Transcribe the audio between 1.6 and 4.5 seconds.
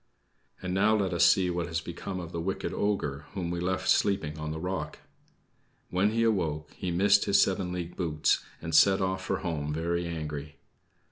has become of the wicked ogre, whom we left sleeping on